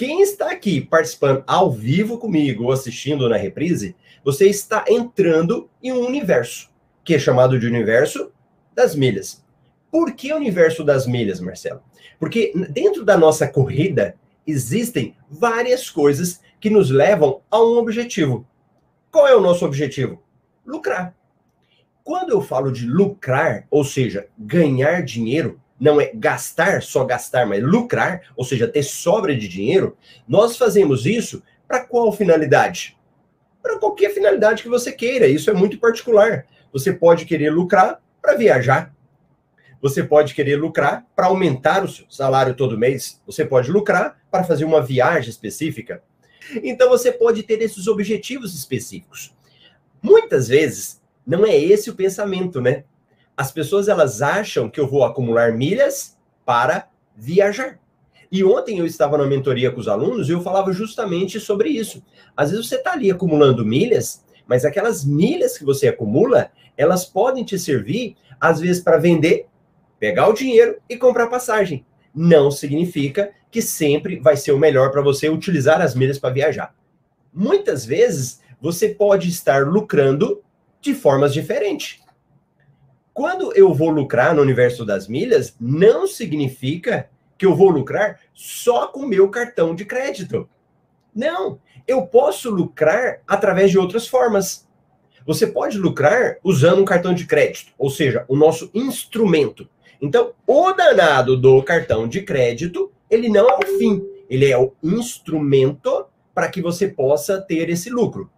Quem 0.00 0.22
está 0.22 0.50
aqui 0.50 0.80
participando 0.80 1.44
ao 1.46 1.70
vivo 1.70 2.16
comigo 2.16 2.64
ou 2.64 2.72
assistindo 2.72 3.28
na 3.28 3.36
reprise, 3.36 3.94
você 4.24 4.48
está 4.48 4.82
entrando 4.88 5.68
em 5.82 5.92
um 5.92 6.06
universo, 6.06 6.70
que 7.04 7.14
é 7.14 7.18
chamado 7.18 7.58
de 7.58 7.66
universo 7.66 8.32
das 8.74 8.94
milhas. 8.94 9.44
Por 9.90 10.14
que 10.14 10.32
universo 10.32 10.82
das 10.82 11.06
milhas, 11.06 11.38
Marcelo? 11.38 11.82
Porque 12.18 12.50
dentro 12.70 13.04
da 13.04 13.18
nossa 13.18 13.46
corrida 13.46 14.16
existem 14.46 15.14
várias 15.28 15.90
coisas 15.90 16.40
que 16.58 16.70
nos 16.70 16.88
levam 16.88 17.42
a 17.50 17.60
um 17.62 17.76
objetivo. 17.76 18.46
Qual 19.10 19.28
é 19.28 19.36
o 19.36 19.40
nosso 19.42 19.66
objetivo? 19.66 20.22
Lucrar. 20.64 21.14
Quando 22.02 22.30
eu 22.30 22.40
falo 22.40 22.72
de 22.72 22.86
lucrar, 22.86 23.66
ou 23.70 23.84
seja, 23.84 24.28
ganhar 24.38 25.02
dinheiro, 25.02 25.60
não 25.80 25.98
é 25.98 26.12
gastar, 26.14 26.82
só 26.82 27.04
gastar, 27.04 27.46
mas 27.46 27.62
lucrar, 27.62 28.22
ou 28.36 28.44
seja, 28.44 28.68
ter 28.68 28.82
sobra 28.82 29.34
de 29.34 29.48
dinheiro, 29.48 29.96
nós 30.28 30.58
fazemos 30.58 31.06
isso 31.06 31.42
para 31.66 31.80
qual 31.80 32.12
finalidade? 32.12 32.98
Para 33.62 33.78
qualquer 33.78 34.10
finalidade 34.10 34.62
que 34.62 34.68
você 34.68 34.92
queira. 34.92 35.26
Isso 35.26 35.48
é 35.48 35.54
muito 35.54 35.78
particular. 35.78 36.44
Você 36.72 36.92
pode 36.92 37.24
querer 37.24 37.50
lucrar 37.50 38.00
para 38.20 38.36
viajar. 38.36 38.94
Você 39.80 40.04
pode 40.04 40.34
querer 40.34 40.56
lucrar 40.56 41.06
para 41.16 41.26
aumentar 41.26 41.82
o 41.82 41.88
seu 41.88 42.04
salário 42.10 42.54
todo 42.54 42.78
mês. 42.78 43.20
Você 43.24 43.46
pode 43.46 43.70
lucrar 43.70 44.20
para 44.30 44.44
fazer 44.44 44.66
uma 44.66 44.82
viagem 44.82 45.30
específica. 45.30 46.02
Então 46.62 46.90
você 46.90 47.10
pode 47.10 47.42
ter 47.42 47.62
esses 47.62 47.86
objetivos 47.86 48.54
específicos. 48.54 49.34
Muitas 50.02 50.48
vezes 50.48 51.00
não 51.26 51.46
é 51.46 51.56
esse 51.56 51.88
o 51.88 51.94
pensamento, 51.94 52.60
né? 52.60 52.84
As 53.40 53.50
pessoas 53.50 53.88
elas 53.88 54.20
acham 54.20 54.68
que 54.68 54.78
eu 54.78 54.86
vou 54.86 55.02
acumular 55.02 55.50
milhas 55.50 56.14
para 56.44 56.90
viajar. 57.16 57.80
E 58.30 58.44
ontem 58.44 58.80
eu 58.80 58.84
estava 58.84 59.16
na 59.16 59.24
mentoria 59.24 59.70
com 59.70 59.80
os 59.80 59.88
alunos 59.88 60.28
e 60.28 60.32
eu 60.32 60.42
falava 60.42 60.74
justamente 60.74 61.40
sobre 61.40 61.70
isso. 61.70 62.04
Às 62.36 62.50
vezes 62.50 62.68
você 62.68 62.74
está 62.74 62.92
ali 62.92 63.10
acumulando 63.10 63.64
milhas, 63.64 64.22
mas 64.46 64.66
aquelas 64.66 65.06
milhas 65.06 65.56
que 65.56 65.64
você 65.64 65.88
acumula, 65.88 66.50
elas 66.76 67.06
podem 67.06 67.42
te 67.42 67.58
servir, 67.58 68.14
às 68.38 68.60
vezes, 68.60 68.82
para 68.82 68.98
vender, 68.98 69.46
pegar 69.98 70.28
o 70.28 70.34
dinheiro 70.34 70.76
e 70.86 70.98
comprar 70.98 71.28
passagem. 71.28 71.82
Não 72.14 72.50
significa 72.50 73.30
que 73.50 73.62
sempre 73.62 74.20
vai 74.20 74.36
ser 74.36 74.52
o 74.52 74.58
melhor 74.58 74.90
para 74.90 75.00
você 75.00 75.30
utilizar 75.30 75.80
as 75.80 75.94
milhas 75.94 76.18
para 76.18 76.28
viajar. 76.28 76.74
Muitas 77.32 77.86
vezes 77.86 78.42
você 78.60 78.90
pode 78.90 79.30
estar 79.30 79.66
lucrando 79.66 80.42
de 80.78 80.92
formas 80.92 81.32
diferentes. 81.32 82.00
Quando 83.20 83.54
eu 83.54 83.74
vou 83.74 83.90
lucrar 83.90 84.34
no 84.34 84.40
universo 84.40 84.82
das 84.82 85.06
milhas, 85.06 85.54
não 85.60 86.06
significa 86.06 87.10
que 87.36 87.44
eu 87.44 87.54
vou 87.54 87.68
lucrar 87.68 88.18
só 88.32 88.86
com 88.86 89.00
o 89.00 89.06
meu 89.06 89.28
cartão 89.28 89.74
de 89.74 89.84
crédito. 89.84 90.48
Não, 91.14 91.60
eu 91.86 92.06
posso 92.06 92.48
lucrar 92.48 93.20
através 93.28 93.70
de 93.70 93.78
outras 93.78 94.08
formas. 94.08 94.66
Você 95.26 95.46
pode 95.46 95.76
lucrar 95.76 96.38
usando 96.42 96.80
um 96.80 96.84
cartão 96.86 97.12
de 97.12 97.26
crédito, 97.26 97.74
ou 97.76 97.90
seja, 97.90 98.24
o 98.26 98.34
nosso 98.34 98.70
instrumento. 98.72 99.68
Então, 100.00 100.32
o 100.46 100.72
danado 100.72 101.36
do 101.36 101.62
cartão 101.62 102.08
de 102.08 102.22
crédito, 102.22 102.90
ele 103.10 103.28
não 103.28 103.50
é 103.50 103.58
o 103.58 103.78
fim, 103.78 104.02
ele 104.30 104.50
é 104.50 104.56
o 104.56 104.72
instrumento 104.82 106.06
para 106.34 106.48
que 106.48 106.62
você 106.62 106.88
possa 106.88 107.38
ter 107.38 107.68
esse 107.68 107.90
lucro. 107.90 108.30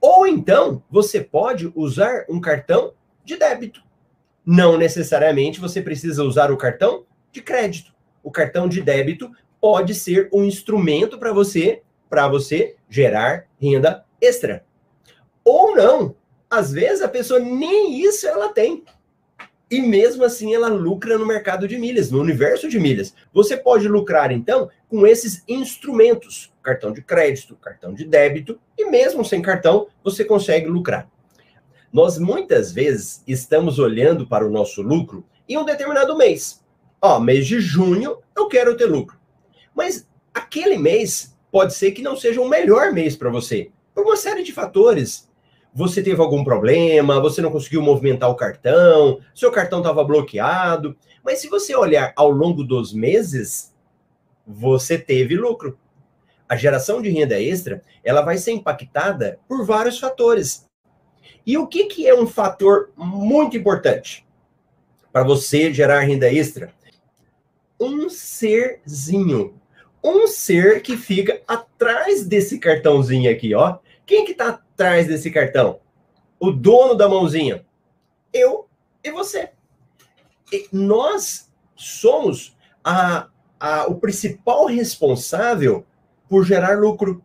Ou 0.00 0.26
então, 0.26 0.82
você 0.90 1.20
pode 1.20 1.70
usar 1.72 2.24
um 2.28 2.40
cartão 2.40 2.94
de 3.24 3.36
débito. 3.36 3.86
Não 4.50 4.78
necessariamente 4.78 5.60
você 5.60 5.82
precisa 5.82 6.24
usar 6.24 6.50
o 6.50 6.56
cartão 6.56 7.04
de 7.30 7.42
crédito. 7.42 7.92
O 8.22 8.30
cartão 8.30 8.66
de 8.66 8.80
débito 8.80 9.30
pode 9.60 9.94
ser 9.94 10.30
um 10.32 10.42
instrumento 10.42 11.18
para 11.18 11.34
você, 11.34 11.82
para 12.08 12.26
você 12.28 12.74
gerar 12.88 13.44
renda 13.60 14.06
extra. 14.18 14.64
Ou 15.44 15.76
não. 15.76 16.16
Às 16.48 16.72
vezes 16.72 17.02
a 17.02 17.08
pessoa 17.10 17.38
nem 17.38 18.00
isso 18.00 18.26
ela 18.26 18.50
tem. 18.50 18.84
E 19.70 19.82
mesmo 19.82 20.24
assim 20.24 20.54
ela 20.54 20.68
lucra 20.68 21.18
no 21.18 21.26
mercado 21.26 21.68
de 21.68 21.76
milhas, 21.76 22.10
no 22.10 22.18
universo 22.18 22.70
de 22.70 22.80
milhas. 22.80 23.14
Você 23.34 23.54
pode 23.54 23.86
lucrar 23.86 24.32
então 24.32 24.70
com 24.88 25.06
esses 25.06 25.44
instrumentos, 25.46 26.50
cartão 26.62 26.90
de 26.90 27.02
crédito, 27.02 27.54
cartão 27.56 27.92
de 27.92 28.02
débito, 28.02 28.58
e 28.78 28.86
mesmo 28.86 29.22
sem 29.26 29.42
cartão 29.42 29.88
você 30.02 30.24
consegue 30.24 30.68
lucrar. 30.68 31.06
Nós 31.92 32.18
muitas 32.18 32.72
vezes 32.72 33.22
estamos 33.26 33.78
olhando 33.78 34.26
para 34.26 34.46
o 34.46 34.50
nosso 34.50 34.82
lucro 34.82 35.24
em 35.48 35.56
um 35.56 35.64
determinado 35.64 36.16
mês. 36.16 36.62
Ó, 37.00 37.18
mês 37.18 37.46
de 37.46 37.60
junho 37.60 38.18
eu 38.36 38.48
quero 38.48 38.76
ter 38.76 38.86
lucro. 38.86 39.16
Mas 39.74 40.06
aquele 40.34 40.76
mês 40.76 41.36
pode 41.50 41.74
ser 41.74 41.92
que 41.92 42.02
não 42.02 42.16
seja 42.16 42.40
o 42.40 42.48
melhor 42.48 42.92
mês 42.92 43.16
para 43.16 43.30
você, 43.30 43.70
por 43.94 44.04
uma 44.04 44.16
série 44.16 44.42
de 44.42 44.52
fatores. 44.52 45.28
Você 45.74 46.02
teve 46.02 46.20
algum 46.20 46.44
problema, 46.44 47.20
você 47.20 47.40
não 47.40 47.50
conseguiu 47.50 47.80
movimentar 47.80 48.28
o 48.28 48.34
cartão, 48.34 49.20
seu 49.34 49.50
cartão 49.50 49.78
estava 49.78 50.04
bloqueado. 50.04 50.96
Mas 51.24 51.40
se 51.40 51.48
você 51.48 51.74
olhar 51.74 52.12
ao 52.16 52.30
longo 52.30 52.64
dos 52.64 52.92
meses, 52.92 53.72
você 54.46 54.98
teve 54.98 55.36
lucro. 55.36 55.78
A 56.48 56.56
geração 56.56 57.00
de 57.00 57.10
renda 57.10 57.40
extra, 57.40 57.82
ela 58.02 58.22
vai 58.22 58.38
ser 58.38 58.52
impactada 58.52 59.38
por 59.46 59.64
vários 59.64 59.98
fatores. 59.98 60.67
E 61.46 61.56
o 61.56 61.66
que, 61.66 61.86
que 61.86 62.06
é 62.06 62.14
um 62.14 62.26
fator 62.26 62.90
muito 62.96 63.56
importante 63.56 64.26
para 65.12 65.22
você 65.22 65.72
gerar 65.72 66.00
renda 66.00 66.32
extra? 66.32 66.72
Um 67.80 68.08
serzinho. 68.08 69.58
Um 70.02 70.26
ser 70.26 70.82
que 70.82 70.96
fica 70.96 71.42
atrás 71.46 72.26
desse 72.26 72.58
cartãozinho 72.58 73.30
aqui, 73.30 73.54
ó. 73.54 73.78
Quem 74.04 74.24
que 74.24 74.34
tá 74.34 74.48
atrás 74.48 75.06
desse 75.06 75.30
cartão? 75.30 75.80
O 76.38 76.50
dono 76.50 76.94
da 76.94 77.08
mãozinha. 77.08 77.64
Eu 78.32 78.68
e 79.02 79.10
você. 79.10 79.50
E 80.52 80.68
nós 80.72 81.50
somos 81.74 82.56
a, 82.82 83.28
a, 83.58 83.86
o 83.86 83.96
principal 83.96 84.66
responsável 84.66 85.84
por 86.28 86.44
gerar 86.44 86.78
lucro, 86.78 87.24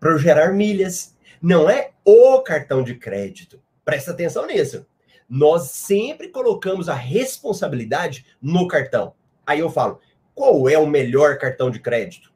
por 0.00 0.18
gerar 0.18 0.52
milhas. 0.52 1.16
Não 1.40 1.68
é 1.68 1.93
o 2.04 2.40
cartão 2.42 2.82
de 2.82 2.94
crédito. 2.94 3.62
Presta 3.84 4.10
atenção 4.10 4.46
nisso. 4.46 4.86
Nós 5.28 5.70
sempre 5.70 6.28
colocamos 6.28 6.88
a 6.88 6.94
responsabilidade 6.94 8.26
no 8.40 8.68
cartão. 8.68 9.14
Aí 9.46 9.60
eu 9.60 9.70
falo, 9.70 10.00
qual 10.34 10.68
é 10.68 10.78
o 10.78 10.86
melhor 10.86 11.38
cartão 11.38 11.70
de 11.70 11.80
crédito? 11.80 12.32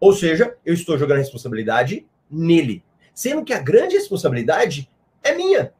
Ou 0.00 0.12
seja, 0.12 0.56
eu 0.64 0.74
estou 0.74 0.98
jogando 0.98 1.18
a 1.18 1.20
responsabilidade 1.20 2.06
nele, 2.28 2.84
sendo 3.14 3.44
que 3.44 3.52
a 3.52 3.60
grande 3.60 3.94
responsabilidade 3.94 4.90
é 5.22 5.34
minha. 5.34 5.72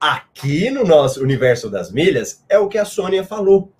Aqui 0.00 0.70
no 0.70 0.84
nosso 0.84 1.22
universo 1.22 1.68
das 1.68 1.92
milhas 1.92 2.42
é 2.48 2.58
o 2.58 2.68
que 2.68 2.78
a 2.78 2.86
Sônia 2.86 3.22
falou. 3.22 3.70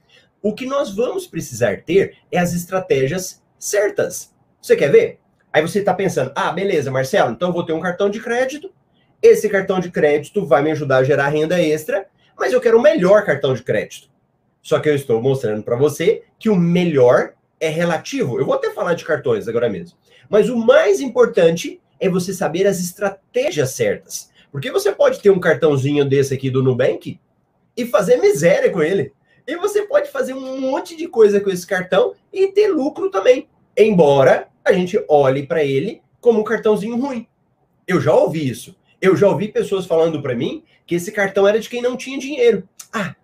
O 0.43 0.55
que 0.55 0.67
nós 0.67 0.95
vamos 0.95 1.27
precisar 1.27 1.83
ter 1.83 2.19
é 2.31 2.39
as 2.39 2.53
estratégias 2.53 3.43
certas. 3.59 4.35
Você 4.61 4.77
quer 4.77 4.93
ver? 4.93 5.21
Aí 5.53 5.63
você 5.63 5.81
está 5.81 5.93
pensando, 5.93 6.33
ah, 6.35 6.53
beleza, 6.53 6.91
Marcelo, 6.91 7.33
então 7.33 7.49
eu 7.49 7.53
vou 7.53 7.65
ter 7.65 7.73
um 7.73 7.81
cartão 7.81 8.09
de 8.09 8.21
crédito 8.21 8.73
esse 9.23 9.49
cartão 9.49 9.81
de 9.81 9.91
crédito 9.91 10.47
vai 10.47 10.63
me 10.63 10.71
ajudar 10.71 10.99
a 10.99 11.05
gerar 11.05 11.29
renda 11.29 11.61
extra, 11.61 12.07
mas 12.39 12.53
eu 12.53 12.61
quero 12.61 12.79
o 12.79 12.83
melhor 12.83 13.25
cartão 13.25 13.53
de 13.53 13.63
crédito. 13.63 14.09
Só 14.63 14.79
que 14.79 14.89
eu 14.89 14.95
estou 14.95 15.21
mostrando 15.21 15.63
para 15.63 15.77
você 15.77 16.23
que 16.39 16.49
o 16.49 16.57
melhor 16.57 17.35
é 17.59 17.69
relativo. 17.69 18.39
Eu 18.39 18.47
vou 18.47 18.55
até 18.55 18.71
falar 18.71 18.95
de 18.95 19.05
cartões 19.05 19.47
agora 19.47 19.69
mesmo. 19.69 19.97
Mas 20.29 20.49
o 20.49 20.57
mais 20.57 21.01
importante 21.01 21.81
é 21.99 22.09
você 22.09 22.33
saber 22.33 22.67
as 22.67 22.81
estratégias 22.81 23.71
certas. 23.71 24.31
Porque 24.51 24.71
você 24.71 24.91
pode 24.91 25.21
ter 25.21 25.31
um 25.31 25.39
cartãozinho 25.39 26.05
desse 26.05 26.33
aqui 26.33 26.51
do 26.51 26.63
Nubank 26.63 27.21
e 27.77 27.87
fazer 27.87 28.17
miséria 28.17 28.71
com 28.71 28.83
ele. 28.83 29.13
E 29.47 29.57
você 29.57 29.83
pode 29.83 30.11
fazer 30.11 30.33
um 30.33 30.61
monte 30.61 30.97
de 30.97 31.09
coisa 31.09 31.41
com 31.41 31.51
esse 31.51 31.67
cartão 31.67 32.15
e 32.33 32.49
ter 32.49 32.69
lucro 32.69 33.11
também. 33.11 33.49
Embora 33.77 34.49
a 34.65 34.73
gente 34.73 35.03
olhe 35.09 35.47
para 35.47 35.65
ele 35.65 36.03
como 36.21 36.41
um 36.41 36.45
cartãozinho 36.45 36.97
ruim. 36.97 37.27
Eu 37.87 38.01
já 38.01 38.15
ouvi 38.15 38.49
isso. 38.49 38.77
Eu 39.01 39.17
já 39.17 39.29
ouvi 39.29 39.49
pessoas 39.49 39.87
falando 39.87 40.21
para 40.21 40.35
mim 40.35 40.63
que 40.87 40.95
esse 40.95 41.11
cartão 41.11 41.47
era 41.47 41.59
de 41.59 41.69
quem 41.69 41.81
não 41.81 41.97
tinha 41.97 42.19
dinheiro. 42.19 42.69
Ah, 42.93 43.15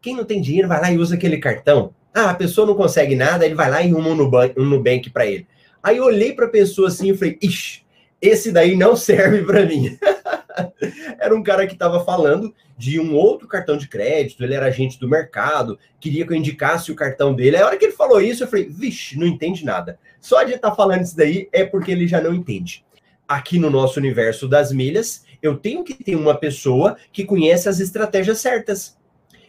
quem 0.00 0.14
não 0.14 0.24
tem 0.24 0.40
dinheiro 0.40 0.68
vai 0.68 0.80
lá 0.80 0.90
e 0.90 0.98
usa 0.98 1.16
aquele 1.16 1.38
cartão. 1.38 1.92
Ah, 2.14 2.30
a 2.30 2.34
pessoa 2.34 2.66
não 2.66 2.74
consegue 2.74 3.14
nada, 3.14 3.44
ele 3.44 3.54
vai 3.54 3.70
lá 3.70 3.82
e 3.82 3.90
arruma 3.90 4.10
um 4.10 4.64
Nubank, 4.64 5.10
para 5.10 5.26
ele. 5.26 5.46
Aí 5.82 5.98
eu 5.98 6.04
olhei 6.04 6.32
para 6.32 6.46
a 6.46 6.50
pessoa 6.50 6.88
assim 6.88 7.10
e 7.10 7.16
falei, 7.16 7.38
ixi, 7.42 7.82
esse 8.22 8.52
daí 8.52 8.76
não 8.76 8.96
serve 8.96 9.42
para 9.44 9.66
mim. 9.66 9.98
era 11.18 11.34
um 11.34 11.42
cara 11.42 11.66
que 11.66 11.74
estava 11.74 12.04
falando 12.04 12.54
de 12.76 13.00
um 13.00 13.14
outro 13.14 13.48
cartão 13.48 13.76
de 13.76 13.88
crédito, 13.88 14.42
ele 14.42 14.54
era 14.54 14.66
agente 14.66 14.98
do 14.98 15.08
mercado, 15.08 15.78
queria 16.00 16.26
que 16.26 16.32
eu 16.32 16.36
indicasse 16.36 16.90
o 16.92 16.96
cartão 16.96 17.34
dele. 17.34 17.56
A 17.56 17.66
hora 17.66 17.76
que 17.76 17.86
ele 17.86 17.92
falou 17.92 18.20
isso, 18.20 18.44
eu 18.44 18.48
falei, 18.48 18.68
vixe, 18.68 19.18
não 19.18 19.26
entende 19.26 19.64
nada. 19.64 19.98
Só 20.20 20.42
de 20.42 20.54
estar 20.54 20.70
tá 20.70 20.76
falando 20.76 21.02
isso 21.02 21.16
daí 21.16 21.48
é 21.52 21.64
porque 21.64 21.90
ele 21.90 22.06
já 22.06 22.20
não 22.20 22.34
entende 22.34 22.84
aqui 23.28 23.58
no 23.58 23.70
nosso 23.70 23.98
universo 23.98 24.48
das 24.48 24.72
milhas, 24.72 25.24
eu 25.42 25.56
tenho 25.56 25.84
que 25.84 25.94
ter 25.94 26.16
uma 26.16 26.34
pessoa 26.34 26.96
que 27.12 27.24
conhece 27.24 27.68
as 27.68 27.80
estratégias 27.80 28.38
certas. 28.38 28.96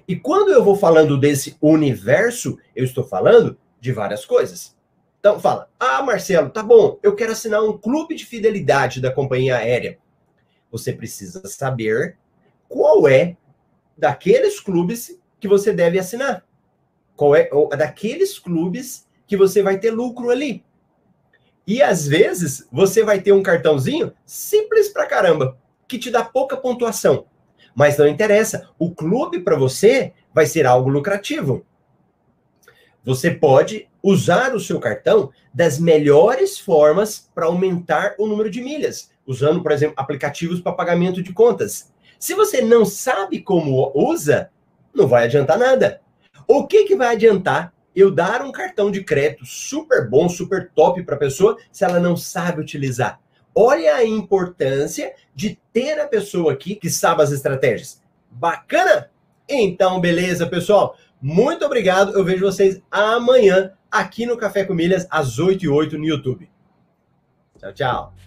E 0.07 0.15
quando 0.15 0.51
eu 0.51 0.63
vou 0.63 0.75
falando 0.75 1.17
desse 1.17 1.57
universo, 1.61 2.57
eu 2.75 2.83
estou 2.83 3.03
falando 3.03 3.57
de 3.79 3.91
várias 3.91 4.25
coisas. 4.25 4.75
Então 5.19 5.39
fala: 5.39 5.69
"Ah, 5.79 6.01
Marcelo, 6.01 6.49
tá 6.49 6.63
bom, 6.63 6.97
eu 7.03 7.15
quero 7.15 7.31
assinar 7.31 7.61
um 7.63 7.77
clube 7.77 8.15
de 8.15 8.25
fidelidade 8.25 9.01
da 9.01 9.11
companhia 9.11 9.57
aérea". 9.57 9.97
Você 10.71 10.93
precisa 10.93 11.41
saber 11.47 12.17
qual 12.67 13.07
é 13.07 13.37
daqueles 13.97 14.59
clubes 14.59 15.19
que 15.39 15.47
você 15.47 15.73
deve 15.73 15.97
assinar. 15.97 16.45
Qual 17.15 17.35
é 17.35 17.49
daqueles 17.77 18.37
clubes 18.37 19.07
que 19.27 19.35
você 19.35 19.61
vai 19.61 19.77
ter 19.77 19.91
lucro 19.91 20.29
ali. 20.29 20.63
E 21.67 21.81
às 21.81 22.07
vezes 22.07 22.65
você 22.71 23.03
vai 23.03 23.19
ter 23.19 23.33
um 23.33 23.43
cartãozinho 23.43 24.13
simples 24.25 24.87
pra 24.87 25.05
caramba, 25.05 25.57
que 25.85 25.99
te 25.99 26.09
dá 26.09 26.23
pouca 26.23 26.55
pontuação. 26.55 27.25
Mas 27.75 27.97
não 27.97 28.07
interessa, 28.07 28.69
o 28.79 28.95
clube 28.95 29.41
para 29.41 29.57
você 29.57 30.13
vai 30.33 30.45
ser 30.45 30.65
algo 30.65 30.89
lucrativo. 30.89 31.65
Você 33.03 33.29
pode 33.29 33.89
usar 34.01 34.55
o 34.55 34.59
seu 34.59 34.79
cartão 34.79 35.31
das 35.53 35.77
melhores 35.77 36.57
formas 36.57 37.29
para 37.35 37.45
aumentar 37.45 38.15
o 38.17 38.25
número 38.25 38.49
de 38.49 38.61
milhas, 38.61 39.11
usando, 39.27 39.61
por 39.61 39.71
exemplo, 39.71 39.93
aplicativos 39.97 40.61
para 40.61 40.71
pagamento 40.71 41.21
de 41.21 41.33
contas. 41.33 41.91
Se 42.17 42.33
você 42.33 42.61
não 42.61 42.85
sabe 42.85 43.41
como 43.41 43.91
usa, 43.93 44.49
não 44.93 45.07
vai 45.07 45.25
adiantar 45.25 45.59
nada. 45.59 46.01
O 46.47 46.65
que, 46.65 46.85
que 46.85 46.95
vai 46.95 47.13
adiantar 47.13 47.73
eu 47.93 48.09
dar 48.09 48.41
um 48.41 48.51
cartão 48.51 48.89
de 48.89 49.03
crédito 49.03 49.45
super 49.45 50.09
bom, 50.09 50.29
super 50.29 50.71
top 50.73 51.03
para 51.03 51.15
a 51.15 51.19
pessoa, 51.19 51.57
se 51.71 51.83
ela 51.83 51.99
não 51.99 52.15
sabe 52.15 52.61
utilizar? 52.61 53.19
Olha 53.53 53.95
a 53.95 54.05
importância 54.05 55.13
de 55.35 55.59
ter 55.73 55.99
a 55.99 56.07
pessoa 56.07 56.53
aqui 56.53 56.75
que 56.75 56.89
sabe 56.89 57.21
as 57.21 57.31
estratégias. 57.31 58.01
Bacana? 58.31 59.09
Então, 59.49 59.99
beleza, 59.99 60.45
pessoal. 60.47 60.95
Muito 61.21 61.65
obrigado. 61.65 62.13
Eu 62.13 62.23
vejo 62.23 62.45
vocês 62.45 62.81
amanhã 62.91 63.73
aqui 63.89 64.25
no 64.25 64.37
Café 64.37 64.63
com 64.63 64.73
Milhas, 64.73 65.07
às 65.09 65.39
8 65.39 65.65
e 65.65 65.67
8 65.67 65.97
no 65.97 66.05
YouTube. 66.05 66.49
Tchau, 67.59 67.73
tchau. 67.73 68.26